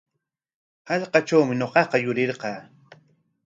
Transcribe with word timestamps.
Hallqatrawmi 0.89 1.55
ñuqaqa 1.61 1.97
yurirqaa. 2.03 2.59